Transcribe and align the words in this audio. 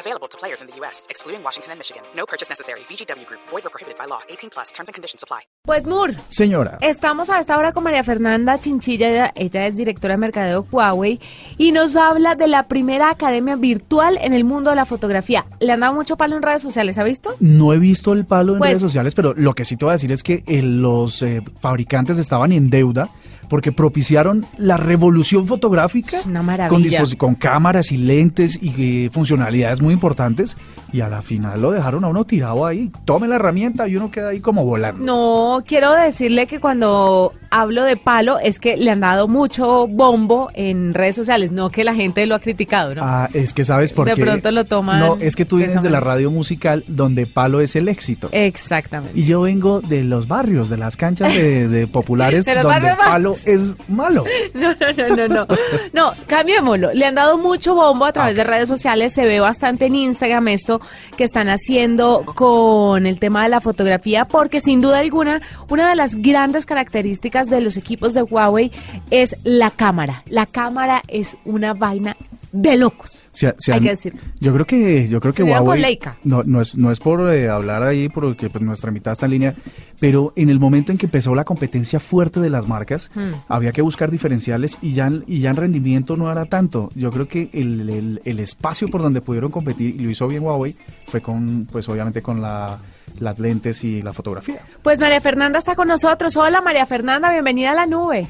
Available 0.00 0.28
to 0.28 0.38
players 0.38 0.62
in 0.62 0.68
the 0.68 0.74
U.S., 0.80 1.06
excluding 1.10 1.42
Washington 1.44 1.72
and 1.72 1.78
Michigan. 1.78 2.02
No 2.16 2.24
purchase 2.24 2.48
necessary. 2.48 2.80
VGW 2.88 3.26
Group. 3.26 3.40
Void 3.50 3.66
or 3.66 3.70
prohibited 3.70 3.98
by 3.98 4.06
law. 4.06 4.20
18 4.30 4.48
plus. 4.50 4.72
Terms 4.72 4.88
and 4.88 4.94
conditions 4.94 5.22
apply. 5.22 5.40
Pues 5.66 5.84
Mur, 5.86 6.14
Señora, 6.28 6.78
estamos 6.80 7.28
a 7.28 7.38
esta 7.38 7.58
hora 7.58 7.72
con 7.72 7.84
María 7.84 8.02
Fernanda 8.02 8.58
Chinchilla, 8.58 9.08
ella, 9.10 9.32
ella 9.34 9.66
es 9.66 9.76
directora 9.76 10.14
de 10.14 10.18
mercadeo 10.18 10.66
Huawei 10.72 11.20
y 11.58 11.72
nos 11.72 11.96
habla 11.96 12.34
de 12.34 12.48
la 12.48 12.66
primera 12.66 13.10
academia 13.10 13.56
virtual 13.56 14.18
en 14.22 14.32
el 14.32 14.44
mundo 14.44 14.70
de 14.70 14.76
la 14.76 14.86
fotografía. 14.86 15.44
Le 15.60 15.72
han 15.72 15.80
dado 15.80 15.92
mucho 15.92 16.16
palo 16.16 16.34
en 16.36 16.42
redes 16.42 16.62
sociales, 16.62 16.96
¿ha 16.98 17.04
visto? 17.04 17.34
no 17.40 17.74
he 17.74 17.78
visto 17.78 18.14
el 18.14 18.24
palo 18.24 18.54
en 18.54 18.58
Pues- 18.58 18.70
redes 18.70 18.80
sociales, 18.82 19.14
pero 19.14 19.34
lo 19.36 19.52
que 19.54 19.66
sí 19.66 19.76
te 19.76 19.84
voy 19.84 19.90
a 19.90 19.96
decir 19.96 20.10
es 20.12 20.22
que 20.22 20.42
eh, 20.46 20.62
los 20.62 21.22
eh, 21.22 21.42
fabricantes 21.60 22.16
estaban 22.16 22.52
en 22.52 22.70
deuda 22.70 23.10
porque 23.50 23.72
propiciaron 23.72 24.46
la 24.56 24.76
revolución 24.76 25.46
fotográfica 25.46 26.20
Es 26.20 26.26
una 26.26 26.40
maravilla. 26.40 27.00
con, 27.02 27.10
con 27.16 27.34
cámaras 27.34 27.90
y 27.92 27.96
lentes 27.98 28.58
y 28.62 29.06
eh, 29.06 29.10
funcionalidades 29.10 29.80
muy 29.82 29.89
importantes 29.90 30.56
y 30.92 31.00
a 31.02 31.08
la 31.08 31.22
final 31.22 31.60
lo 31.62 31.70
dejaron 31.70 32.04
a 32.04 32.08
uno 32.08 32.24
tirado 32.24 32.66
ahí. 32.66 32.90
Tome 33.04 33.28
la 33.28 33.36
herramienta 33.36 33.86
y 33.88 33.96
uno 33.96 34.10
queda 34.10 34.28
ahí 34.30 34.40
como 34.40 34.64
volando. 34.64 35.04
No, 35.04 35.62
quiero 35.66 35.92
decirle 35.92 36.46
que 36.46 36.60
cuando 36.60 37.32
hablo 37.50 37.84
de 37.84 37.96
palo 37.96 38.38
es 38.38 38.58
que 38.58 38.76
le 38.76 38.90
han 38.90 39.00
dado 39.00 39.28
mucho 39.28 39.86
bombo 39.86 40.50
en 40.54 40.94
redes 40.94 41.16
sociales, 41.16 41.52
no 41.52 41.70
que 41.70 41.84
la 41.84 41.94
gente 41.94 42.24
lo 42.26 42.34
ha 42.34 42.40
criticado, 42.40 42.94
¿no? 42.94 43.02
Ah, 43.04 43.28
es 43.34 43.52
que 43.54 43.64
sabes 43.64 43.92
por 43.92 44.06
De 44.06 44.14
qué. 44.14 44.22
pronto 44.22 44.50
lo 44.50 44.64
toman 44.64 44.98
No, 45.00 45.16
es 45.20 45.36
que 45.36 45.44
tú 45.44 45.56
de 45.58 45.66
vienes 45.66 45.82
de 45.82 45.90
la 45.90 46.00
radio 46.00 46.30
musical 46.30 46.84
donde 46.86 47.26
palo 47.26 47.60
es 47.60 47.76
el 47.76 47.88
éxito. 47.88 48.28
Exactamente. 48.32 49.18
Y 49.18 49.24
yo 49.24 49.40
vengo 49.42 49.80
de 49.80 50.04
los 50.04 50.28
barrios, 50.28 50.68
de 50.70 50.76
las 50.76 50.96
canchas 50.96 51.32
de, 51.34 51.68
de 51.68 51.86
populares, 51.86 52.44
De 52.46 52.54
donde 52.54 52.68
barrios 52.68 52.96
palo 52.98 53.34
es 53.46 53.76
malo. 53.88 54.24
No, 54.54 54.70
no, 54.74 54.92
no, 55.08 55.16
no, 55.16 55.28
no. 55.28 55.46
No, 55.92 56.12
cambiémoslo. 56.26 56.92
Le 56.92 57.06
han 57.06 57.14
dado 57.14 57.38
mucho 57.38 57.74
bombo 57.74 58.04
a 58.04 58.12
través 58.12 58.36
de 58.36 58.44
redes 58.44 58.68
sociales. 58.68 59.12
Se 59.12 59.24
ve 59.24 59.40
bastante 59.40 59.79
en 59.86 59.94
Instagram 59.94 60.48
esto 60.48 60.80
que 61.16 61.24
están 61.24 61.48
haciendo 61.48 62.24
con 62.34 63.06
el 63.06 63.18
tema 63.18 63.42
de 63.42 63.48
la 63.48 63.60
fotografía, 63.60 64.24
porque 64.24 64.60
sin 64.60 64.80
duda 64.80 64.98
alguna, 64.98 65.40
una 65.68 65.88
de 65.88 65.96
las 65.96 66.16
grandes 66.16 66.66
características 66.66 67.48
de 67.48 67.60
los 67.60 67.76
equipos 67.76 68.14
de 68.14 68.22
Huawei 68.22 68.70
es 69.10 69.36
la 69.44 69.70
cámara. 69.70 70.22
La 70.26 70.46
cámara 70.46 71.02
es 71.08 71.36
una 71.44 71.74
vaina 71.74 72.16
de 72.52 72.76
locos. 72.76 73.22
Se- 73.30 73.54
se 73.58 73.72
Hay 73.72 73.78
han- 73.78 73.84
que 73.84 73.90
decirlo. 73.90 74.20
Yo 74.40 74.52
creo 74.52 74.66
que 74.66 75.06
yo 75.08 75.20
creo 75.20 75.32
que 75.32 75.42
Se 75.44 75.48
con 75.48 75.62
Huawei 75.62 75.80
Leica. 75.80 76.16
no 76.24 76.42
no 76.42 76.60
es 76.60 76.74
no 76.74 76.90
es 76.90 76.98
por 76.98 77.32
eh, 77.32 77.48
hablar 77.48 77.82
ahí 77.82 78.08
porque 78.08 78.50
pues, 78.50 78.64
nuestra 78.64 78.90
mitad 78.90 79.12
está 79.12 79.26
en 79.26 79.32
línea, 79.32 79.54
pero 80.00 80.32
en 80.36 80.50
el 80.50 80.58
momento 80.58 80.90
en 80.92 80.98
que 80.98 81.06
empezó 81.06 81.34
la 81.34 81.44
competencia 81.44 82.00
fuerte 82.00 82.40
de 82.40 82.50
las 82.50 82.66
marcas, 82.66 83.10
Hmm. 83.14 83.32
había 83.48 83.72
que 83.72 83.82
buscar 83.82 84.10
diferenciales 84.10 84.78
y 84.82 84.92
ya 84.94 85.10
y 85.26 85.40
ya 85.40 85.50
en 85.50 85.56
rendimiento 85.56 86.16
no 86.16 86.30
era 86.30 86.44
tanto. 86.46 86.90
Yo 86.94 87.10
creo 87.10 87.28
que 87.28 87.50
el, 87.52 87.88
el- 87.88 88.22
el 88.24 88.40
espacio 88.40 88.88
por 88.88 89.02
donde 89.02 89.20
pudieron 89.20 89.50
competir 89.50 89.94
y 89.94 89.98
lo 90.00 90.10
hizo 90.10 90.26
bien 90.26 90.42
Huawei 90.42 90.74
fue 91.06 91.20
con 91.20 91.66
pues 91.70 91.88
obviamente 91.88 92.22
con 92.22 92.40
la 92.42 92.78
las 93.18 93.38
lentes 93.38 93.82
y 93.84 94.02
la 94.02 94.12
fotografía. 94.12 94.60
Pues 94.82 94.98
María 95.00 95.20
Fernanda 95.20 95.58
está 95.58 95.74
con 95.74 95.88
nosotros. 95.88 96.36
Hola 96.36 96.60
María 96.60 96.86
Fernanda, 96.86 97.30
bienvenida 97.30 97.72
a 97.72 97.74
la 97.74 97.86
nube. 97.86 98.26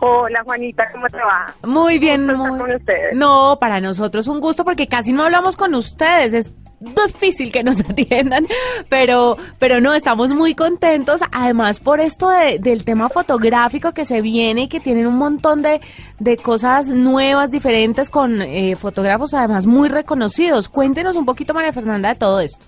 Hola 0.00 0.42
Juanita, 0.44 0.88
¿cómo 0.92 1.06
te 1.08 1.16
va? 1.18 1.54
Muy 1.66 1.98
bien, 1.98 2.22
estar 2.30 2.36
muy- 2.36 2.58
con 2.58 2.74
ustedes. 2.74 3.14
No, 3.16 3.56
para 3.60 3.80
nosotros 3.80 4.26
un 4.28 4.40
gusto 4.40 4.64
porque 4.64 4.86
casi 4.88 5.12
no 5.12 5.24
hablamos 5.24 5.56
con 5.56 5.74
ustedes. 5.74 6.34
Es 6.34 6.52
difícil 6.78 7.50
que 7.50 7.62
nos 7.62 7.80
atiendan, 7.88 8.46
pero, 8.90 9.38
pero 9.58 9.80
no, 9.80 9.94
estamos 9.94 10.32
muy 10.32 10.54
contentos. 10.54 11.22
Además, 11.32 11.80
por 11.80 12.00
esto 12.00 12.28
de- 12.28 12.58
del 12.58 12.84
tema 12.84 13.08
fotográfico 13.08 13.92
que 13.92 14.04
se 14.04 14.20
viene 14.20 14.62
y 14.64 14.68
que 14.68 14.80
tienen 14.80 15.06
un 15.06 15.16
montón 15.16 15.62
de, 15.62 15.80
de 16.18 16.36
cosas 16.36 16.88
nuevas, 16.90 17.50
diferentes, 17.50 18.10
con 18.10 18.42
eh, 18.42 18.76
fotógrafos 18.76 19.32
además 19.32 19.64
muy 19.66 19.88
reconocidos. 19.88 20.68
Cuéntenos 20.68 21.16
un 21.16 21.24
poquito, 21.24 21.54
María 21.54 21.72
Fernanda, 21.72 22.10
de 22.10 22.16
todo 22.16 22.40
esto. 22.40 22.66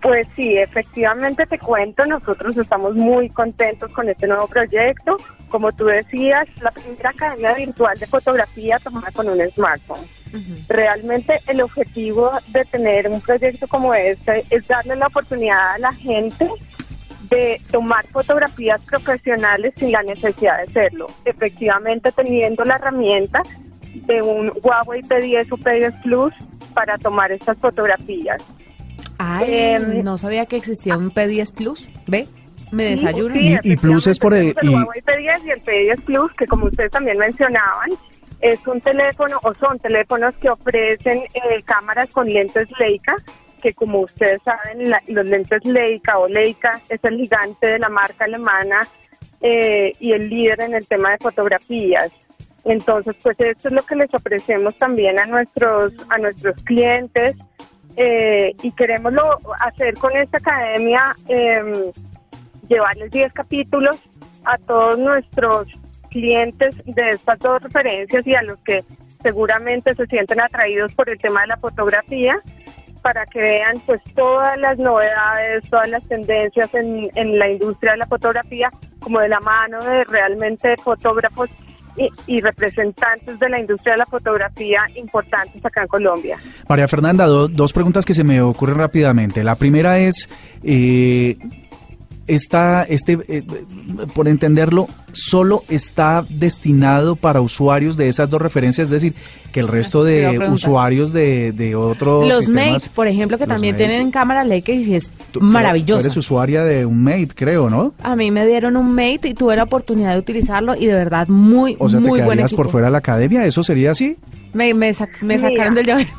Pues 0.00 0.28
sí, 0.36 0.56
efectivamente 0.56 1.44
te 1.46 1.58
cuento, 1.58 2.06
nosotros 2.06 2.56
estamos 2.56 2.94
muy 2.94 3.28
contentos 3.30 3.90
con 3.90 4.08
este 4.08 4.28
nuevo 4.28 4.46
proyecto. 4.46 5.16
Como 5.48 5.72
tú 5.72 5.86
decías, 5.86 6.46
la 6.60 6.70
primera 6.70 7.10
academia 7.10 7.54
virtual 7.54 7.98
de 7.98 8.06
fotografía 8.06 8.78
tomada 8.78 9.10
con 9.10 9.28
un 9.28 9.40
smartphone. 9.50 10.06
Realmente 10.68 11.40
el 11.46 11.62
objetivo 11.62 12.30
de 12.48 12.64
tener 12.66 13.08
un 13.08 13.20
proyecto 13.20 13.66
como 13.66 13.94
este 13.94 14.44
es 14.50 14.68
darle 14.68 14.94
la 14.94 15.06
oportunidad 15.06 15.74
a 15.74 15.78
la 15.78 15.92
gente 15.94 16.48
de 17.30 17.60
tomar 17.70 18.06
fotografías 18.08 18.80
profesionales 18.82 19.72
sin 19.76 19.90
la 19.92 20.02
necesidad 20.02 20.56
de 20.56 20.62
hacerlo. 20.62 21.06
Efectivamente 21.24 22.12
teniendo 22.12 22.62
la 22.64 22.76
herramienta 22.76 23.42
de 23.94 24.22
un 24.22 24.52
Huawei 24.62 25.02
P10 25.02 25.50
o 25.50 25.56
P10 25.56 26.02
Plus 26.02 26.34
para 26.74 26.98
tomar 26.98 27.32
estas 27.32 27.56
fotografías. 27.58 28.42
Ay, 29.18 29.46
Em, 29.52 30.02
no 30.04 30.16
sabía 30.18 30.46
que 30.46 30.56
existía 30.56 30.96
un 30.96 31.10
P10 31.12 31.52
Plus. 31.54 31.88
¿Ve? 32.06 32.26
Me 32.70 32.88
Sí, 32.96 33.04
desayuno. 33.04 33.34
sí, 33.34 33.58
Y- 33.64 33.72
y 33.72 33.76
Plus 33.76 34.06
es 34.06 34.18
por 34.18 34.34
el- 34.34 34.46
y- 34.46 34.66
el 34.66 34.68
Huawei 34.74 35.00
P10 35.02 35.44
y 35.46 35.50
el 35.50 35.62
P10 35.62 36.00
Plus, 36.02 36.32
que 36.34 36.46
como 36.46 36.66
ustedes 36.66 36.90
también 36.90 37.18
mencionaban, 37.18 37.90
es 38.40 38.64
un 38.66 38.80
teléfono 38.80 39.38
o 39.42 39.52
son 39.54 39.78
teléfonos 39.78 40.34
que 40.36 40.48
ofrecen 40.50 41.18
eh, 41.34 41.62
cámaras 41.64 42.10
con 42.12 42.28
lentes 42.32 42.68
Leica, 42.78 43.16
que 43.62 43.72
como 43.74 44.00
ustedes 44.00 44.40
saben, 44.44 44.90
la- 44.90 45.02
los 45.08 45.26
lentes 45.26 45.64
Leica 45.64 46.18
o 46.18 46.28
Leica 46.28 46.80
es 46.88 47.02
el 47.02 47.16
gigante 47.16 47.66
de 47.66 47.78
la 47.80 47.88
marca 47.88 48.24
alemana 48.26 48.86
eh, 49.40 49.92
y 50.00 50.12
el 50.12 50.28
líder 50.28 50.60
en 50.60 50.74
el 50.74 50.86
tema 50.86 51.12
de 51.12 51.18
fotografías. 51.18 52.10
Entonces, 52.64 53.16
pues 53.22 53.36
esto 53.40 53.68
es 53.68 53.74
lo 53.74 53.82
que 53.84 53.94
les 53.96 54.12
ofrecemos 54.12 54.76
también 54.76 55.18
a 55.18 55.26
nuestros 55.26 55.92
a 56.10 56.18
nuestros 56.18 56.56
clientes 56.64 57.36
eh, 57.98 58.54
y 58.62 58.70
queremos 58.72 59.12
lo- 59.12 59.38
hacer 59.60 59.94
con 59.94 60.16
esta 60.16 60.38
academia 60.38 61.14
em, 61.28 61.72
llevarles 62.68 63.10
10 63.10 63.32
capítulos 63.32 63.96
a 64.44 64.56
todos 64.58 64.98
nuestros 64.98 65.66
clientes 66.10 66.76
de 66.86 67.08
estas 67.10 67.38
dos 67.40 67.60
referencias 67.62 68.26
y 68.26 68.34
a 68.34 68.42
los 68.42 68.58
que 68.60 68.84
seguramente 69.22 69.94
se 69.94 70.06
sienten 70.06 70.40
atraídos 70.40 70.92
por 70.94 71.08
el 71.10 71.18
tema 71.18 71.40
de 71.42 71.48
la 71.48 71.56
fotografía 71.56 72.40
para 73.02 73.26
que 73.26 73.40
vean 73.40 73.78
pues 73.84 74.00
todas 74.14 74.56
las 74.58 74.78
novedades, 74.78 75.68
todas 75.70 75.88
las 75.88 76.02
tendencias 76.08 76.72
en, 76.74 77.10
en 77.14 77.38
la 77.38 77.48
industria 77.50 77.92
de 77.92 77.98
la 77.98 78.06
fotografía 78.06 78.70
como 79.00 79.20
de 79.20 79.28
la 79.28 79.40
mano 79.40 79.82
de 79.84 80.04
realmente 80.04 80.76
fotógrafos 80.82 81.50
y, 81.98 82.36
y 82.36 82.40
representantes 82.40 83.38
de 83.38 83.48
la 83.48 83.58
industria 83.60 83.94
de 83.94 83.98
la 83.98 84.06
fotografía 84.06 84.82
importantes 84.96 85.64
acá 85.64 85.82
en 85.82 85.88
Colombia. 85.88 86.38
María 86.68 86.86
Fernanda, 86.88 87.26
do- 87.26 87.48
dos 87.48 87.72
preguntas 87.72 88.04
que 88.04 88.14
se 88.14 88.24
me 88.24 88.40
ocurren 88.40 88.76
rápidamente. 88.78 89.42
La 89.44 89.54
primera 89.56 89.98
es, 89.98 90.28
eh, 90.62 91.36
esta, 92.28 92.84
este, 92.84 93.18
eh, 93.28 93.42
por 94.14 94.28
entenderlo, 94.28 94.86
solo 95.12 95.64
está 95.68 96.24
destinado 96.28 97.16
para 97.16 97.40
usuarios 97.40 97.96
de 97.96 98.08
esas 98.08 98.28
dos 98.30 98.40
referencias, 98.40 98.86
es 98.86 98.90
decir, 98.90 99.14
que 99.52 99.60
el 99.60 99.68
resto 99.68 100.04
de 100.04 100.38
usuarios 100.50 101.12
de, 101.12 101.52
de 101.52 101.74
otros 101.74 102.28
Los 102.28 102.46
sistemas- 102.46 102.84
Mate, 102.84 102.90
por 102.94 103.06
ejemplo, 103.08 103.38
que 103.38 103.46
también 103.46 103.74
Mate. 103.74 103.86
tienen 103.88 104.10
cámara 104.10 104.44
Leica 104.44 104.72
y 104.72 104.94
es 104.94 105.10
Tú- 105.32 105.40
maravilloso. 105.40 106.00
Tú 106.00 106.04
eres 106.06 106.16
usuaria 106.16 106.62
de 106.62 106.84
un 106.86 107.02
Mate, 107.02 107.28
creo, 107.34 107.68
¿no? 107.70 107.94
A 108.02 108.14
mí 108.14 108.30
me 108.30 108.46
dieron 108.46 108.76
un 108.76 108.94
Mate 108.94 109.28
y 109.28 109.34
tuve 109.34 109.56
la 109.56 109.64
oportunidad 109.64 110.12
de 110.12 110.18
utilizarlo 110.18 110.74
y 110.76 110.86
de 110.86 110.94
verdad 110.94 111.26
muy, 111.28 111.76
O 111.80 111.88
sea, 111.88 112.00
te 112.00 112.08
buen 112.08 112.22
quedarías 112.22 112.52
equipo. 112.52 112.62
por 112.62 112.70
fuera 112.70 112.86
de 112.88 112.92
la 112.92 112.98
academia, 112.98 113.44
¿eso 113.46 113.62
sería 113.62 113.90
así? 113.92 114.16
Me, 114.52 114.74
me, 114.74 114.90
sac- 114.90 115.22
me 115.22 115.38
sacaron 115.38 115.74
del 115.74 115.86
llavero. 115.86 116.10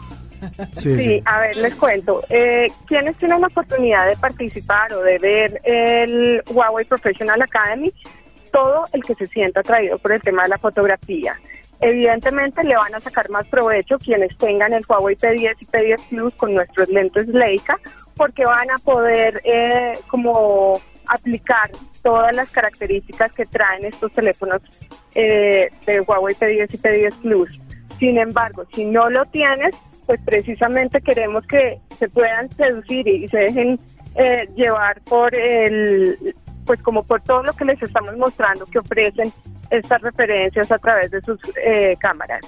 Sí, 0.74 1.00
Sí, 1.00 1.22
a 1.26 1.40
ver, 1.42 1.58
les 1.58 1.76
cuento. 1.76 2.24
Eh, 2.30 2.68
¿Quiénes 2.86 3.18
tienen 3.18 3.42
la 3.42 3.48
oportunidad 3.48 4.08
de 4.08 4.18
participar 4.18 4.92
o 4.94 5.02
de 5.02 5.18
ver 5.20 5.62
el 5.64 6.44
Huawei 6.50 6.86
Professional 6.86 7.42
Academy? 7.42 7.94
Todo 8.52 8.86
el 8.94 9.04
que 9.04 9.16
se 9.16 9.28
sienta 9.28 9.60
atraído 9.60 9.98
por 10.00 10.12
el 10.12 10.22
tema 10.22 10.44
de 10.44 10.50
la 10.50 10.58
fotografía. 10.58 11.36
Evidentemente 11.82 12.64
le 12.64 12.76
van 12.76 12.94
a 12.94 13.00
sacar 13.00 13.30
más 13.30 13.48
provecho 13.48 13.98
quienes 14.00 14.38
tengan 14.38 14.74
el 14.74 14.84
Huawei 14.88 15.16
P10 15.16 15.56
y 15.60 15.66
P10 15.66 16.10
Plus 16.10 16.34
con 16.36 16.54
nuestros 16.54 16.90
lentes 16.90 17.28
Leica, 17.28 17.78
porque 18.16 18.46
van 18.46 18.70
a 18.70 18.78
poder 18.80 19.42
eh, 19.46 19.98
como 20.08 20.82
aplicar 21.08 21.72
todas 22.02 22.36
las 22.36 22.52
características 22.52 23.32
que 23.32 23.46
traen 23.46 23.86
estos 23.86 24.12
teléfonos 24.12 24.62
eh, 25.16 25.70
de 25.86 26.02
Huawei 26.02 26.36
P10 26.36 26.74
y 26.74 26.78
P10 26.78 27.14
Plus. 27.22 27.60
Sin 27.98 28.18
embargo, 28.18 28.66
si 28.74 28.86
no 28.86 29.10
lo 29.10 29.26
tienes, 29.26 29.76
pues 30.10 30.22
precisamente 30.26 31.00
queremos 31.02 31.46
que 31.46 31.78
se 32.00 32.10
puedan 32.10 32.50
seducir 32.56 33.08
y 33.08 33.28
se 33.28 33.38
dejen 33.38 33.80
eh, 34.16 34.50
llevar 34.56 35.00
por 35.02 35.36
el, 35.36 36.18
pues 36.66 36.82
como 36.82 37.04
por 37.04 37.22
todo 37.22 37.44
lo 37.44 37.54
que 37.54 37.66
les 37.66 37.80
estamos 37.80 38.18
mostrando 38.18 38.66
que 38.66 38.80
ofrecen 38.80 39.32
estas 39.70 40.02
referencias 40.02 40.72
a 40.72 40.80
través 40.80 41.12
de 41.12 41.22
sus 41.22 41.40
eh, 41.64 41.96
cámaras. 42.00 42.40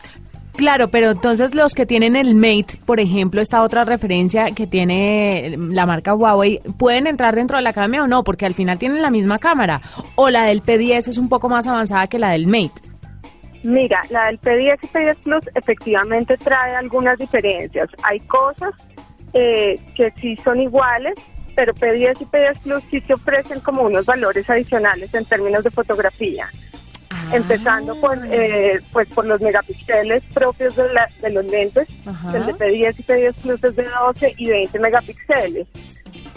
Claro, 0.55 0.87
pero 0.87 1.11
entonces 1.11 1.53
los 1.53 1.75
que 1.75 1.85
tienen 1.85 2.15
el 2.15 2.33
Mate, 2.33 2.79
por 2.83 2.99
ejemplo, 2.99 3.41
esta 3.41 3.61
otra 3.61 3.85
referencia 3.85 4.49
que 4.55 4.65
tiene 4.65 5.55
la 5.55 5.85
marca 5.85 6.15
Huawei, 6.15 6.61
¿pueden 6.79 7.05
entrar 7.05 7.35
dentro 7.35 7.57
de 7.57 7.63
la 7.63 7.69
academia 7.69 8.03
o 8.03 8.07
no? 8.07 8.23
Porque 8.23 8.47
al 8.47 8.55
final 8.55 8.79
tienen 8.79 9.03
la 9.03 9.11
misma 9.11 9.37
cámara. 9.37 9.81
O 10.15 10.31
la 10.31 10.45
del 10.45 10.63
P10 10.63 11.09
es 11.09 11.17
un 11.19 11.29
poco 11.29 11.47
más 11.47 11.67
avanzada 11.67 12.07
que 12.07 12.17
la 12.17 12.31
del 12.31 12.47
Mate. 12.47 12.90
Mira, 13.63 14.01
la 14.09 14.25
del 14.27 14.39
P10 14.41 14.77
y 14.81 14.87
P10 14.87 15.15
Plus 15.23 15.43
efectivamente 15.55 16.37
trae 16.37 16.75
algunas 16.75 17.17
diferencias. 17.19 17.89
Hay 18.03 18.19
cosas 18.21 18.73
eh, 19.33 19.79
que 19.95 20.11
sí 20.19 20.35
son 20.43 20.59
iguales, 20.59 21.13
pero 21.55 21.73
P10 21.73 22.17
y 22.21 22.25
P10 22.25 22.59
Plus 22.63 22.83
sí 22.89 23.01
se 23.01 23.13
ofrecen 23.13 23.59
como 23.59 23.83
unos 23.83 24.05
valores 24.05 24.49
adicionales 24.49 25.13
en 25.13 25.25
términos 25.25 25.63
de 25.63 25.69
fotografía. 25.71 26.49
Ah. 27.11 27.29
Empezando 27.35 27.99
por, 27.99 28.17
eh, 28.31 28.79
pues 28.91 29.07
por 29.09 29.25
los 29.25 29.41
megapíxeles 29.41 30.23
propios 30.33 30.75
de, 30.75 30.91
la- 30.93 31.09
de 31.21 31.29
los 31.29 31.45
lentes. 31.45 31.87
Ajá. 32.07 32.35
El 32.37 32.45
de 32.47 32.53
P10 32.55 32.95
y 32.99 33.03
P10 33.03 33.33
Plus 33.41 33.63
es 33.63 33.75
de 33.75 33.83
12 33.83 34.33
y 34.37 34.49
20 34.49 34.79
megapíxeles. 34.79 35.67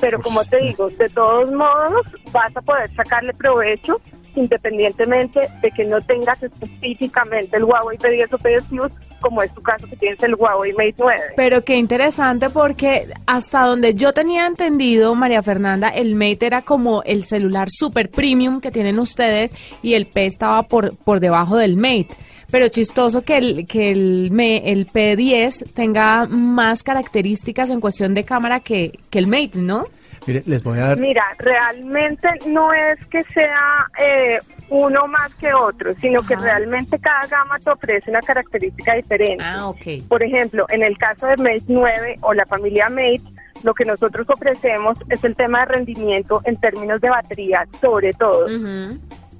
Pero 0.00 0.20
como 0.20 0.44
te 0.44 0.58
digo, 0.58 0.90
de 0.90 1.08
todos 1.08 1.50
modos 1.52 2.06
vas 2.32 2.54
a 2.56 2.60
poder 2.60 2.92
sacarle 2.94 3.32
provecho 3.32 4.00
independientemente 4.34 5.48
de 5.60 5.70
que 5.70 5.84
no 5.84 6.00
tengas 6.00 6.42
específicamente 6.42 7.56
el 7.56 7.64
Huawei 7.64 7.98
P10 7.98 8.32
o 8.32 8.38
P10 8.38 8.68
Plus, 8.68 8.92
como 9.20 9.42
es 9.42 9.52
tu 9.54 9.62
caso 9.62 9.86
que 9.86 9.96
tienes 9.96 10.22
el 10.22 10.34
Huawei 10.34 10.72
Mate 10.72 10.94
9. 10.98 11.20
Pero 11.36 11.62
qué 11.62 11.76
interesante 11.76 12.50
porque 12.50 13.06
hasta 13.26 13.62
donde 13.62 13.94
yo 13.94 14.12
tenía 14.12 14.46
entendido, 14.46 15.14
María 15.14 15.42
Fernanda, 15.42 15.88
el 15.88 16.14
Mate 16.14 16.46
era 16.46 16.62
como 16.62 17.02
el 17.04 17.24
celular 17.24 17.68
super 17.70 18.10
premium 18.10 18.60
que 18.60 18.70
tienen 18.70 18.98
ustedes 18.98 19.52
y 19.82 19.94
el 19.94 20.06
P 20.06 20.26
estaba 20.26 20.64
por, 20.64 20.96
por 20.96 21.20
debajo 21.20 21.56
del 21.56 21.76
Mate. 21.76 22.08
Pero 22.50 22.68
chistoso 22.68 23.22
que 23.22 23.38
el, 23.38 23.66
que 23.66 23.90
el, 23.90 24.30
el 24.38 24.86
P10 24.86 25.72
tenga 25.72 26.26
más 26.26 26.82
características 26.82 27.70
en 27.70 27.80
cuestión 27.80 28.14
de 28.14 28.24
cámara 28.24 28.60
que, 28.60 28.98
que 29.10 29.18
el 29.18 29.26
Mate, 29.26 29.52
¿no? 29.56 29.86
Mire, 30.26 30.42
les 30.46 30.62
voy 30.62 30.78
a 30.78 30.88
dar... 30.88 30.98
Mira, 30.98 31.24
realmente 31.38 32.28
no 32.46 32.72
es 32.72 32.98
que 33.06 33.22
sea 33.22 33.86
eh, 33.98 34.38
uno 34.70 35.06
más 35.06 35.34
que 35.34 35.52
otro, 35.52 35.94
sino 36.00 36.22
que 36.22 36.34
realmente 36.36 36.98
cada 36.98 37.26
gama 37.26 37.58
te 37.58 37.70
ofrece 37.70 38.10
una 38.10 38.20
característica 38.20 38.94
diferente. 38.94 39.44
Ah. 39.44 39.72
Por 40.08 40.22
ejemplo, 40.22 40.66
en 40.70 40.82
el 40.82 40.96
caso 40.96 41.26
de 41.26 41.36
Mate 41.36 41.64
9 41.68 42.18
o 42.22 42.32
la 42.32 42.46
familia 42.46 42.88
Mate, 42.88 43.22
lo 43.62 43.74
que 43.74 43.84
nosotros 43.84 44.26
ofrecemos 44.28 44.98
es 45.08 45.22
el 45.24 45.34
tema 45.34 45.60
de 45.60 45.66
rendimiento 45.66 46.40
en 46.44 46.56
términos 46.56 47.00
de 47.00 47.10
batería, 47.10 47.66
sobre 47.80 48.12
todo, 48.12 48.46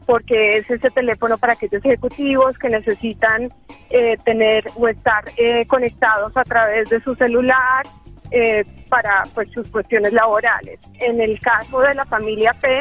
porque 0.07 0.59
es 0.59 0.71
ese 0.71 0.91
teléfono 0.91 1.39
para 1.39 1.55
aquellos 1.55 1.85
ejecutivos 1.85 2.59
que 2.59 2.69
necesitan 2.69 3.49
eh, 3.91 4.17
tener 4.25 4.65
o 4.77 4.89
estar 4.89 5.25
eh, 5.37 5.65
conectados 5.67 6.37
a 6.37 6.45
través 6.45 6.89
de 6.91 7.01
su 7.01 7.15
celular 7.15 7.87
eh, 8.35 8.65
para 8.89 9.23
pues 9.33 9.49
sus 9.51 9.69
cuestiones 9.69 10.13
laborales. 10.13 10.81
En 10.95 11.21
el 11.21 11.39
caso 11.41 11.81
de 11.81 11.95
la 11.95 12.05
familia 12.05 12.53
P, 12.61 12.81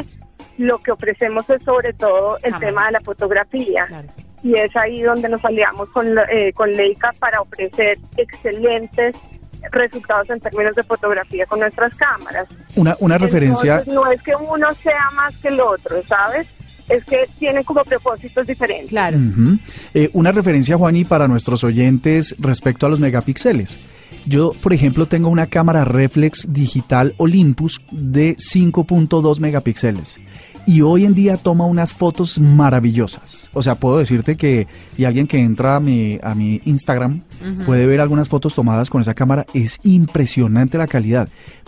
lo 0.58 0.80
que 0.80 0.92
ofrecemos 0.92 1.48
es 1.50 1.62
sobre 1.62 1.94
todo 1.94 2.38
el 2.42 2.58
tema 2.58 2.88
de 2.88 2.94
la 2.94 3.00
fotografía 3.02 3.86
Claro. 3.86 4.08
y 4.42 4.56
es 4.56 4.76
ahí 4.76 5.04
donde 5.04 5.30
nos 5.30 5.46
aliamos 5.46 5.90
con, 5.90 6.08
eh, 6.32 6.52
con 6.54 6.72
Leica 6.72 7.12
para 7.20 7.40
ofrecer 7.42 8.00
excelentes 8.18 9.16
resultados 9.72 10.28
en 10.32 10.40
términos 10.40 10.76
de 10.76 10.84
fotografía 10.84 11.46
con 11.46 11.60
nuestras 11.60 11.94
cámaras. 11.96 12.48
Una, 12.76 12.96
una 13.00 13.18
referencia... 13.20 13.78
Entonces, 13.78 13.94
no 13.94 14.12
es 14.12 14.22
que 14.24 14.36
uno 14.36 14.74
sea 14.74 15.08
más 15.14 15.38
que 15.38 15.50
el 15.50 15.60
otro, 15.62 16.02
¿sabes? 16.08 16.48
Es 16.90 17.06
que 17.06 17.30
tienen 17.40 17.64
como 17.64 17.84
propósitos 17.84 18.46
diferentes. 18.46 18.90
Claro. 18.90 19.18
Eh, 19.94 20.10
una 20.14 20.32
referencia, 20.32 20.78
Juani, 20.78 21.06
para 21.06 21.28
nuestros 21.28 21.64
oyentes 21.64 22.36
respecto 22.40 22.86
a 22.86 22.90
los 22.90 23.00
megapíxeles. 23.00 23.80
Yo, 24.26 24.54
por 24.62 24.74
ejemplo, 24.74 25.08
tengo 25.08 25.30
una 25.30 25.48
cámara 25.48 25.86
reflex 25.86 26.48
digital 26.52 27.14
Olympus 27.18 27.82
de 27.92 28.36
5.2 28.38 29.40
megapíxeles. 29.40 30.20
Y 30.66 30.82
hoy 30.82 31.06
en 31.06 31.14
día 31.14 31.36
toma 31.38 31.66
unas 31.66 31.94
fotos 31.94 32.40
maravillosas. 32.40 33.50
O 33.54 33.62
sea, 33.62 33.76
puedo 33.76 33.98
decirte 33.98 34.38
que, 34.38 34.68
y 34.98 35.04
alguien 35.04 35.28
que 35.28 35.40
entra 35.40 35.76
a 35.76 35.80
mi, 35.80 36.18
a 36.24 36.34
mi 36.36 36.62
Instagram 36.66 37.22
puede 37.66 37.86
ver 37.86 38.00
algunas 38.00 38.30
fotos 38.30 38.56
tomadas 38.56 38.90
con 38.90 39.02
esa 39.02 39.14
cámara. 39.14 39.46
Es 39.54 39.80
impresionante 39.84 40.78
la 40.78 40.88
calidad. 40.88 41.28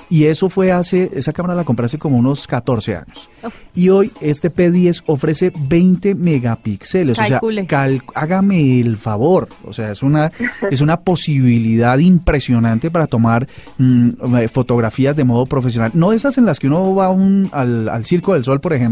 Y 0.10 0.26
eso 0.26 0.48
fue 0.50 0.72
hace, 0.72 1.12
esa 1.16 1.34
cámara 1.34 1.56
la 1.56 1.64
compré 1.66 1.86
hace 1.88 1.98
como 1.98 2.18
unos 2.18 2.48
14 2.48 2.96
años. 2.96 3.30
Y 3.74 3.90
hoy 3.90 4.12
este 4.22 4.54
P10 4.54 5.04
ofrece 5.08 5.52
20 5.68 6.16
megapíxeles. 6.16 7.18
Calcule. 7.18 7.62
O 7.62 7.66
sea, 7.66 7.68
cal- 7.68 8.02
hágame 8.14 8.80
el 8.80 8.96
favor. 8.98 9.50
O 9.66 9.74
sea, 9.74 9.92
es 9.92 10.04
una, 10.04 10.32
es 10.72 10.80
una 10.82 11.02
posibilidad 11.02 11.98
impresionante 11.98 12.92
para 12.92 13.08
tomar 13.08 13.48
mm, 13.80 14.10
fotografías 14.50 15.16
de 15.16 15.24
modo 15.26 15.46
profesional. 15.48 15.92
No 15.96 16.14
esas 16.14 16.38
en 16.38 16.46
las 16.46 16.60
que 16.60 16.68
uno 16.68 16.94
va 16.96 17.10
un- 17.10 17.50
al, 17.52 17.90
al 17.90 18.06
Circo 18.06 18.34
del 18.34 18.44
Sol, 18.44 18.62
por 18.62 18.72
ejemplo, 18.74 18.85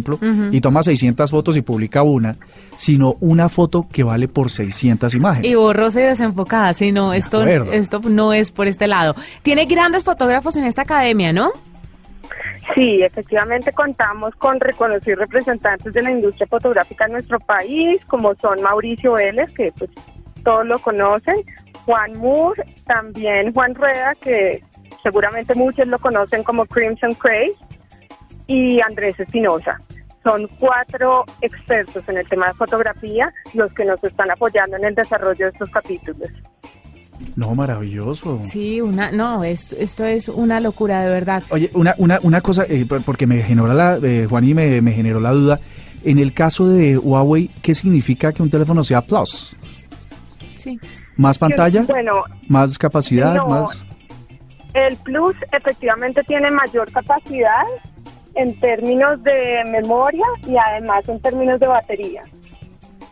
y 0.52 0.62
toma 0.62 0.84
600 0.84 1.30
fotos 1.30 1.58
y 1.58 1.62
publica 1.62 2.04
una, 2.04 2.38
sino 2.76 3.16
una 3.20 3.50
foto 3.50 3.88
que 3.92 4.04
vale 4.04 4.28
por 4.28 4.50
600 4.50 5.14
imágenes. 5.16 5.52
Y 5.52 5.56
borrosa 5.56 6.02
y 6.02 6.04
desenfocada, 6.04 6.74
sí, 6.74 6.92
no, 6.92 7.14
esto, 7.14 7.42
acuerdo. 7.42 7.72
esto 7.72 8.00
no 8.04 8.34
es 8.34 8.52
por 8.52 8.68
este 8.68 8.88
lado. 8.88 9.16
Tiene 9.42 9.66
grandes 9.66 10.04
fotógrafos 10.04 10.56
en 10.56 10.64
esta 10.66 10.84
academia, 10.84 11.34
¿no? 11.34 11.52
Sí, 12.74 13.02
efectivamente 13.04 13.72
contamos 13.74 14.34
con 14.36 14.60
reconocidos 14.60 15.20
representantes 15.20 15.94
de 15.94 16.02
la 16.02 16.12
industria 16.12 16.48
fotográfica 16.48 17.06
en 17.06 17.14
nuestro 17.14 17.40
país, 17.40 18.04
como 18.06 18.34
son 18.36 18.62
Mauricio 18.62 19.14
Vélez, 19.14 19.52
que 19.54 19.72
pues 19.78 19.92
todos 20.44 20.66
lo 20.66 20.80
conocen, 20.80 21.36
Juan 21.86 22.18
Moore, 22.18 22.64
también 22.86 23.54
Juan 23.54 23.76
Rueda, 23.76 24.14
que 24.22 24.64
seguramente 25.02 25.54
muchos 25.56 25.88
lo 25.88 26.00
conocen 26.00 26.44
como 26.44 26.66
Crimson 26.66 27.14
Craze, 27.16 27.54
y 28.48 28.80
Andrés 28.82 29.20
Espinosa. 29.20 29.80
Son 30.24 30.48
cuatro 30.60 31.26
expertos 31.42 32.04
en 32.08 32.18
el 32.18 32.28
tema 32.28 32.48
de 32.48 32.54
fotografía 32.54 33.32
los 33.54 33.72
que 33.74 33.84
nos 33.84 34.02
están 34.04 34.32
apoyando 34.32 34.78
en 34.78 34.86
el 34.86 34.96
desarrollo 34.96 35.46
de 35.46 35.52
estos 35.52 35.70
capítulos. 35.70 36.30
No, 37.36 37.54
maravilloso. 37.56 38.40
Sí, 38.44 38.82
una, 38.82 39.12
no, 39.12 39.44
esto, 39.44 39.76
esto 39.78 40.06
es 40.06 40.30
una 40.30 40.60
locura, 40.60 41.02
de 41.04 41.10
verdad. 41.12 41.44
Oye, 41.50 41.70
una, 41.74 41.94
una, 41.98 42.20
una 42.24 42.42
cosa, 42.42 42.64
eh, 42.70 42.86
por- 42.88 43.02
porque 43.04 43.28
me 43.28 43.42
generó 43.42 43.68
la, 43.74 43.98
eh, 44.02 44.26
Juan 44.30 44.48
y 44.48 44.54
me, 44.54 44.82
me 44.82 44.92
generó 44.94 45.20
la 45.20 45.32
duda. 45.32 45.60
En 46.04 46.20
el 46.20 46.34
caso 46.34 46.68
de 46.68 46.98
Huawei, 46.98 47.50
¿qué 47.62 47.74
significa 47.76 48.32
que 48.34 48.44
un 48.44 48.50
teléfono 48.50 48.84
sea 48.84 49.02
Plus? 49.02 49.56
Sí. 50.58 50.80
¿Más 51.18 51.38
pantalla? 51.38 51.84
Bueno, 51.84 52.24
¿Más 52.48 52.78
capacidad? 52.78 53.34
No. 53.36 53.48
¿Más? 53.48 53.86
El 54.74 54.96
Plus 54.98 55.36
efectivamente 55.52 56.24
tiene 56.24 56.50
mayor 56.50 56.92
capacidad 56.92 57.64
en 58.36 58.60
términos 58.60 59.22
de 59.24 59.64
memoria 59.72 60.26
y 60.48 60.56
además 60.58 61.08
en 61.08 61.20
términos 61.20 61.60
de 61.60 61.68
batería. 61.68 62.22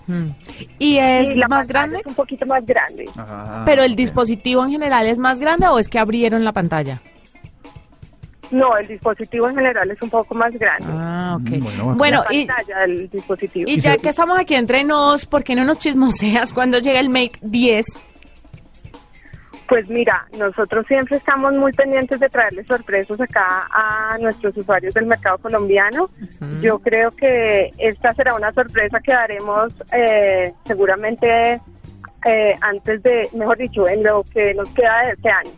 Mm. 0.07 0.27
¿Y 0.79 0.97
es 0.97 1.35
y 1.35 1.39
la 1.39 1.47
más 1.47 1.67
grande? 1.67 1.99
Es 1.99 2.05
un 2.05 2.15
poquito 2.15 2.45
más 2.45 2.65
grande. 2.65 3.05
Ah, 3.17 3.63
¿Pero 3.65 3.83
el 3.83 3.95
dispositivo 3.95 4.63
en 4.63 4.71
general 4.71 5.05
es 5.07 5.19
más 5.19 5.39
grande 5.39 5.67
o 5.67 5.79
es 5.79 5.87
que 5.87 5.99
abrieron 5.99 6.43
la 6.43 6.51
pantalla? 6.51 7.01
No, 8.49 8.75
el 8.75 8.85
dispositivo 8.85 9.47
en 9.47 9.55
general 9.55 9.89
es 9.91 10.01
un 10.01 10.09
poco 10.09 10.35
más 10.35 10.51
grande. 10.51 10.85
Ah, 10.89 11.37
ok. 11.39 11.49
Mm, 11.51 11.63
bueno, 11.63 11.95
Bueno, 11.95 12.23
la 12.29 12.35
y, 12.35 12.45
pantalla 12.45 12.79
del 12.81 13.09
dispositivo. 13.09 13.69
y 13.69 13.79
ya 13.79 13.97
que 13.97 14.09
estamos 14.09 14.37
aquí 14.37 14.55
entre 14.55 14.83
nos, 14.83 15.25
¿por 15.25 15.43
qué 15.43 15.55
no 15.55 15.63
nos 15.63 15.79
chismoseas 15.79 16.51
cuando 16.51 16.79
llega 16.79 16.99
el 16.99 17.07
Mate 17.09 17.39
10? 17.41 17.85
Pues 19.71 19.87
mira, 19.87 20.27
nosotros 20.37 20.85
siempre 20.85 21.15
estamos 21.15 21.57
muy 21.57 21.71
pendientes 21.71 22.19
de 22.19 22.27
traerles 22.27 22.67
sorpresas 22.67 23.21
acá 23.21 23.69
a 23.71 24.17
nuestros 24.19 24.57
usuarios 24.57 24.93
del 24.93 25.05
mercado 25.05 25.37
colombiano. 25.37 26.09
Yo 26.59 26.77
creo 26.79 27.09
que 27.11 27.71
esta 27.77 28.13
será 28.13 28.35
una 28.35 28.51
sorpresa 28.51 28.99
que 28.99 29.13
daremos 29.13 29.71
eh, 29.93 30.51
seguramente 30.65 31.53
eh, 32.25 32.53
antes 32.59 33.01
de, 33.01 33.29
mejor 33.33 33.59
dicho, 33.59 33.87
en 33.87 34.03
lo 34.03 34.23
que 34.23 34.53
nos 34.55 34.67
queda 34.71 35.03
de 35.05 35.11
este 35.13 35.29
año. 35.29 35.51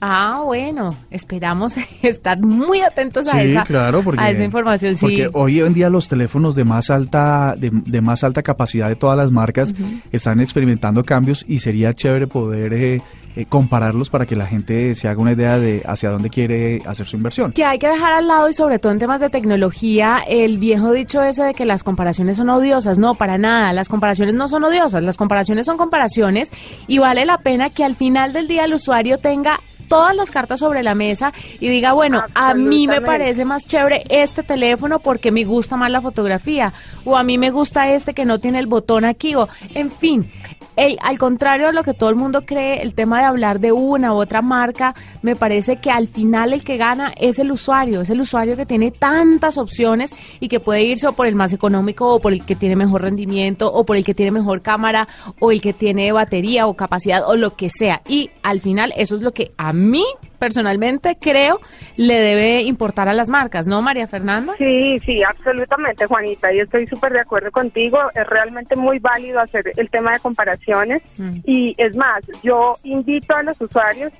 Ah, 0.00 0.40
bueno, 0.42 0.96
esperamos 1.10 1.76
estar 2.02 2.40
muy 2.40 2.80
atentos 2.80 3.28
a, 3.28 3.42
esa, 3.42 3.64
claro, 3.64 4.02
porque, 4.02 4.22
a 4.22 4.30
esa 4.30 4.42
información. 4.42 4.96
Sí. 4.96 5.04
porque 5.04 5.30
hoy 5.34 5.60
en 5.60 5.74
día 5.74 5.90
los 5.90 6.08
teléfonos 6.08 6.54
de 6.54 6.64
más 6.64 6.88
alta 6.88 7.54
de, 7.58 7.70
de 7.70 8.00
más 8.00 8.24
alta 8.24 8.42
capacidad 8.42 8.88
de 8.88 8.96
todas 8.96 9.18
las 9.18 9.30
marcas 9.30 9.74
están 10.10 10.40
experimentando 10.40 11.04
cambios 11.04 11.44
y 11.46 11.58
sería 11.58 11.92
chévere 11.92 12.26
poder 12.26 12.72
eh, 12.72 13.02
eh, 13.36 13.46
compararlos 13.46 14.10
para 14.10 14.26
que 14.26 14.34
la 14.34 14.46
gente 14.46 14.94
se 14.94 15.08
haga 15.08 15.20
una 15.20 15.32
idea 15.32 15.58
de 15.58 15.82
hacia 15.86 16.10
dónde 16.10 16.30
quiere 16.30 16.82
hacer 16.86 17.06
su 17.06 17.16
inversión. 17.16 17.52
Que 17.52 17.64
hay 17.64 17.78
que 17.78 17.88
dejar 17.88 18.12
al 18.12 18.26
lado 18.26 18.48
y 18.48 18.54
sobre 18.54 18.78
todo 18.78 18.92
en 18.92 18.98
temas 18.98 19.20
de 19.20 19.30
tecnología 19.30 20.22
el 20.26 20.58
viejo 20.58 20.92
dicho 20.92 21.22
ese 21.22 21.44
de 21.44 21.54
que 21.54 21.64
las 21.64 21.82
comparaciones 21.82 22.36
son 22.36 22.50
odiosas. 22.50 22.98
No, 22.98 23.14
para 23.14 23.38
nada, 23.38 23.72
las 23.72 23.88
comparaciones 23.88 24.34
no 24.34 24.48
son 24.48 24.64
odiosas, 24.64 25.02
las 25.02 25.16
comparaciones 25.16 25.66
son 25.66 25.76
comparaciones 25.76 26.50
y 26.86 26.98
vale 26.98 27.24
la 27.24 27.38
pena 27.38 27.70
que 27.70 27.84
al 27.84 27.94
final 27.94 28.32
del 28.32 28.48
día 28.48 28.64
el 28.64 28.74
usuario 28.74 29.18
tenga 29.18 29.60
todas 29.90 30.14
las 30.14 30.30
cartas 30.30 30.60
sobre 30.60 30.84
la 30.84 30.94
mesa 30.94 31.32
y 31.58 31.68
diga, 31.68 31.92
bueno, 31.92 32.22
a 32.34 32.54
mí 32.54 32.86
me 32.86 33.00
parece 33.00 33.44
más 33.44 33.66
chévere 33.66 34.04
este 34.08 34.44
teléfono 34.44 35.00
porque 35.00 35.32
me 35.32 35.44
gusta 35.44 35.76
más 35.76 35.90
la 35.90 36.00
fotografía 36.00 36.72
o 37.04 37.16
a 37.16 37.24
mí 37.24 37.38
me 37.38 37.50
gusta 37.50 37.92
este 37.92 38.14
que 38.14 38.24
no 38.24 38.38
tiene 38.38 38.60
el 38.60 38.66
botón 38.66 39.04
aquí 39.04 39.34
o 39.34 39.48
en 39.74 39.90
fin, 39.90 40.30
al 40.76 41.18
contrario 41.18 41.66
de 41.66 41.72
lo 41.72 41.82
que 41.82 41.94
todo 41.94 42.10
el 42.10 42.16
mundo 42.16 42.42
cree, 42.42 42.82
el 42.82 42.94
tema 42.94 43.18
de 43.18 43.26
hablar 43.26 43.60
de 43.60 43.72
una 43.72 44.12
u 44.12 44.16
otra 44.16 44.42
marca, 44.42 44.94
me 45.22 45.36
parece 45.36 45.76
que 45.76 45.90
al 45.90 46.08
final 46.08 46.52
el 46.52 46.64
que 46.64 46.76
gana 46.76 47.12
es 47.18 47.38
el 47.38 47.52
usuario, 47.52 48.00
es 48.00 48.10
el 48.10 48.20
usuario 48.20 48.56
que 48.56 48.66
tiene 48.66 48.90
tantas 48.90 49.58
opciones 49.58 50.14
y 50.40 50.48
que 50.48 50.60
puede 50.60 50.84
irse 50.84 51.08
o 51.08 51.12
por 51.12 51.26
el 51.26 51.34
más 51.34 51.52
económico 51.52 52.14
o 52.14 52.20
por 52.20 52.32
el 52.32 52.44
que 52.44 52.56
tiene 52.56 52.76
mejor 52.76 53.02
rendimiento 53.02 53.72
o 53.72 53.84
por 53.84 53.96
el 53.96 54.04
que 54.04 54.14
tiene 54.14 54.30
mejor 54.32 54.62
cámara 54.62 55.08
o 55.38 55.52
el 55.52 55.60
que 55.60 55.72
tiene 55.72 56.12
batería 56.12 56.66
o 56.66 56.74
capacidad 56.74 57.28
o 57.28 57.36
lo 57.36 57.56
que 57.56 57.68
sea. 57.68 58.02
Y 58.08 58.30
al 58.42 58.60
final 58.60 58.92
eso 58.96 59.16
es 59.16 59.22
lo 59.22 59.32
que 59.32 59.52
a 59.56 59.72
mí 59.72 60.04
personalmente 60.40 61.16
creo 61.20 61.60
le 61.96 62.14
debe 62.14 62.62
importar 62.62 63.08
a 63.08 63.12
las 63.12 63.30
marcas, 63.30 63.68
¿no, 63.68 63.82
María 63.82 64.08
Fernanda? 64.08 64.54
Sí, 64.58 64.98
sí, 65.04 65.22
absolutamente, 65.22 66.06
Juanita. 66.06 66.52
Y 66.52 66.58
estoy 66.58 66.86
súper 66.88 67.12
de 67.12 67.20
acuerdo 67.20 67.52
contigo. 67.52 67.98
Es 68.14 68.26
realmente 68.26 68.74
muy 68.74 68.98
válido 68.98 69.38
hacer 69.38 69.72
el 69.76 69.88
tema 69.90 70.14
de 70.14 70.20
comparaciones. 70.20 71.02
Mm. 71.18 71.38
Y 71.44 71.74
es 71.78 71.94
más, 71.94 72.22
yo 72.42 72.76
invito 72.82 73.36
a 73.36 73.42
los 73.42 73.60
usuarios 73.60 74.12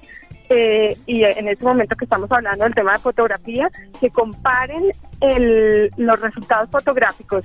eh, 0.51 0.97
y 1.07 1.25
en 1.25 1.49
este 1.49 1.65
momento 1.65 1.97
que 1.97 2.05
estamos 2.05 2.31
hablando 2.31 2.65
del 2.65 2.75
tema 2.75 2.93
de 2.93 2.99
fotografía, 2.99 3.69
que 4.01 4.11
comparen 4.11 4.85
el, 5.21 5.91
los 5.97 6.21
resultados 6.21 6.69
fotográficos 6.71 7.45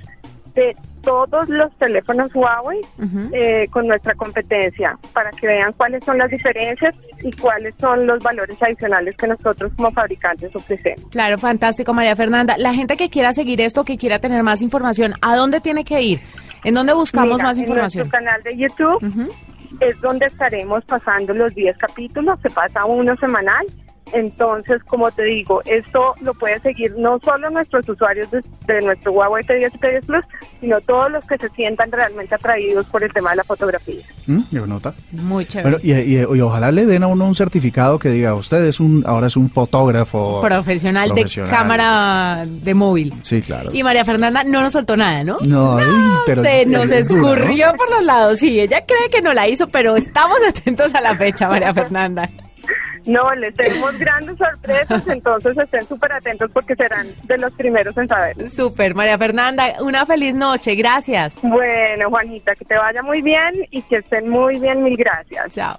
de 0.54 0.76
todos 1.06 1.48
los 1.48 1.72
teléfonos 1.78 2.34
Huawei 2.34 2.80
eh, 3.32 3.68
con 3.70 3.86
nuestra 3.86 4.12
competencia 4.16 4.98
para 5.12 5.30
que 5.30 5.46
vean 5.46 5.72
cuáles 5.74 6.04
son 6.04 6.18
las 6.18 6.28
diferencias 6.28 6.96
y 7.22 7.30
cuáles 7.30 7.76
son 7.76 8.08
los 8.08 8.20
valores 8.24 8.60
adicionales 8.60 9.16
que 9.16 9.28
nosotros 9.28 9.72
como 9.76 9.92
fabricantes 9.92 10.54
ofrecemos. 10.54 11.08
Claro, 11.12 11.38
fantástico, 11.38 11.94
María 11.94 12.16
Fernanda. 12.16 12.56
La 12.58 12.74
gente 12.74 12.96
que 12.96 13.08
quiera 13.08 13.32
seguir 13.32 13.60
esto, 13.60 13.84
que 13.84 13.96
quiera 13.96 14.18
tener 14.18 14.42
más 14.42 14.62
información, 14.62 15.14
¿a 15.22 15.36
dónde 15.36 15.60
tiene 15.60 15.84
que 15.84 16.02
ir? 16.02 16.20
¿En 16.64 16.74
dónde 16.74 16.92
buscamos 16.92 17.40
más 17.40 17.56
información? 17.56 18.06
En 18.06 18.10
nuestro 18.10 18.26
canal 18.26 18.42
de 18.42 18.56
YouTube 18.56 19.32
es 19.78 20.00
donde 20.00 20.26
estaremos 20.26 20.84
pasando 20.86 21.34
los 21.34 21.54
10 21.54 21.78
capítulos, 21.78 22.36
se 22.42 22.50
pasa 22.50 22.84
uno 22.84 23.14
semanal 23.18 23.64
entonces, 24.12 24.82
como 24.84 25.10
te 25.10 25.24
digo, 25.24 25.62
esto 25.64 26.14
lo 26.20 26.32
puede 26.34 26.60
seguir 26.60 26.94
no 26.96 27.18
solo 27.24 27.50
nuestros 27.50 27.88
usuarios 27.88 28.28
de, 28.30 28.80
nuestro 28.82 29.12
Huawei 29.12 29.42
P10 29.44 29.72
y 29.74 29.78
P10 29.78 30.06
Plus, 30.06 30.24
sino 30.60 30.80
todos 30.80 31.10
los 31.10 31.24
que 31.26 31.36
se 31.38 31.48
sientan 31.50 31.90
realmente 31.90 32.34
atraídos 32.34 32.86
por 32.86 33.02
el 33.02 33.12
tema 33.12 33.30
de 33.30 33.36
la 33.36 33.44
fotografía. 33.44 34.02
¿Mm? 34.26 34.42
nota. 34.66 34.94
Muy 35.12 35.44
chévere. 35.44 35.78
y, 35.82 36.40
ojalá 36.40 36.70
le 36.70 36.86
den 36.86 37.02
a 37.02 37.08
uno 37.08 37.26
un 37.26 37.34
certificado 37.34 37.98
que 37.98 38.10
diga, 38.10 38.34
usted 38.34 38.64
es 38.64 38.80
un, 38.80 39.02
ahora 39.06 39.26
es 39.26 39.36
un 39.36 39.48
fotógrafo 39.48 40.40
profesional, 40.40 41.10
de 41.14 41.24
cámara 41.50 42.44
de 42.46 42.74
móvil. 42.74 43.12
Sí, 43.22 43.42
claro. 43.42 43.70
Y 43.72 43.82
María 43.82 44.04
Fernanda 44.04 44.44
no 44.44 44.62
nos 44.62 44.72
soltó 44.72 44.96
nada, 44.96 45.24
¿no? 45.24 45.38
No, 45.46 45.78
pero 46.26 46.42
se 46.42 46.64
nos 46.66 46.90
escurrió 46.90 47.72
por 47.76 47.90
los 47.90 48.04
lados. 48.04 48.38
Sí, 48.38 48.60
ella 48.60 48.84
cree 48.86 49.10
que 49.10 49.20
no 49.20 49.34
la 49.34 49.48
hizo, 49.48 49.68
pero 49.68 49.96
estamos 49.96 50.38
atentos 50.48 50.94
a 50.94 51.00
la 51.00 51.14
fecha, 51.14 51.48
María 51.48 51.74
Fernanda. 51.74 52.28
No, 53.06 53.34
les 53.34 53.54
tenemos 53.54 53.98
grandes 53.98 54.36
sorpresas, 54.36 55.06
entonces 55.08 55.56
estén 55.56 55.86
súper 55.86 56.12
atentos 56.12 56.50
porque 56.52 56.74
serán 56.74 57.06
de 57.24 57.38
los 57.38 57.52
primeros 57.52 57.96
en 57.96 58.08
saber. 58.08 58.48
Súper, 58.48 58.94
María 58.94 59.16
Fernanda, 59.16 59.76
una 59.80 60.04
feliz 60.04 60.34
noche, 60.34 60.74
gracias. 60.74 61.38
Bueno, 61.42 62.10
Juanita, 62.10 62.54
que 62.54 62.64
te 62.64 62.76
vaya 62.76 63.02
muy 63.02 63.22
bien 63.22 63.66
y 63.70 63.82
que 63.82 63.96
estén 63.96 64.28
muy 64.28 64.58
bien, 64.58 64.82
mil 64.82 64.96
gracias. 64.96 65.54
Chao. 65.54 65.78